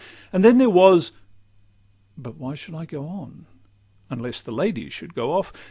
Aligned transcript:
And 0.33 0.43
then 0.43 0.57
there 0.57 0.69
was—but 0.71 2.35
why 2.37 2.55
should 2.55 2.73
I 2.73 2.85
go 2.85 3.05
on, 3.07 3.45
Unless 4.09 4.41
the 4.41 4.51
ladies 4.51 4.93
should 4.93 5.13
go 5.13 5.33
off? 5.33 5.53